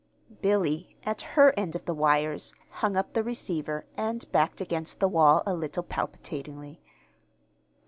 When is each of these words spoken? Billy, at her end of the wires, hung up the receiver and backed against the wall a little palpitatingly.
Billy, 0.41 0.95
at 1.05 1.21
her 1.37 1.53
end 1.55 1.75
of 1.75 1.85
the 1.85 1.93
wires, 1.93 2.55
hung 2.81 2.97
up 2.97 3.13
the 3.13 3.21
receiver 3.21 3.85
and 3.95 4.25
backed 4.31 4.59
against 4.59 4.99
the 4.99 5.07
wall 5.07 5.43
a 5.45 5.53
little 5.53 5.83
palpitatingly. 5.83 6.81